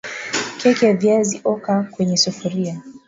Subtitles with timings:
[0.59, 2.81] Keki ya viazi oka kwenye sufuria